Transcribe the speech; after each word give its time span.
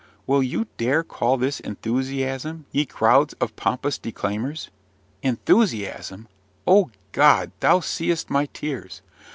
Will 0.25 0.41
you 0.41 0.65
dare 0.77 1.03
call 1.03 1.37
this 1.37 1.59
enthusiasm, 1.59 2.65
ye 2.71 2.87
crowd 2.87 3.35
of 3.39 3.55
pompous 3.55 3.99
declaimers? 3.99 4.71
Enthusiasm! 5.21 6.27
O 6.65 6.89
God! 7.11 7.51
thou 7.59 7.81
seest 7.81 8.27
my 8.27 8.47
tears. 8.47 9.03